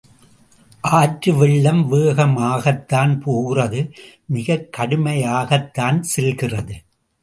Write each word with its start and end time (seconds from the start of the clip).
ஆற்று 0.81 1.35
வெள்ளம் 1.35 1.91
வேகமாகத்தான் 1.91 3.19
போகிறது 3.19 3.91
மிகக் 4.25 4.69
கடுமையாகத்தான் 4.77 6.03
செல்லுகிறது. 6.15 6.73